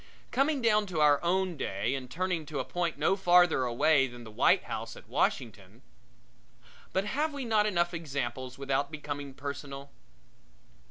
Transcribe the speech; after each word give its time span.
Coming 0.31 0.63
down 0.63 0.87
to 0.87 0.99
our 0.99 1.21
own 1.23 1.55
day 1.57 1.93
and 1.93 2.09
turning 2.09 2.47
to 2.47 2.57
a 2.57 2.65
point 2.65 2.97
no 2.97 3.15
farther 3.15 3.65
away 3.65 4.07
than 4.07 4.23
the 4.23 4.31
White 4.31 4.63
House 4.63 4.95
at 4.95 5.07
Washington 5.07 5.83
but 6.91 7.05
have 7.05 7.35
we 7.35 7.45
not 7.45 7.67
enough 7.67 7.93
examples 7.93 8.57
without 8.57 8.89
becoming 8.89 9.35
personal? 9.35 9.91